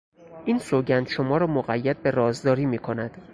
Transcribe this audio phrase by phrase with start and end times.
[0.45, 3.17] این سوگند شما را مقید به رازداری میکند.